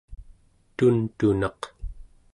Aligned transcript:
tuntunaq 0.77 1.61